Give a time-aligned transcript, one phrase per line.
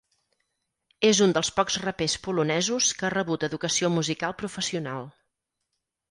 [1.09, 5.05] És un dels pocs rapers polonesos que ha rebut educació musical professional.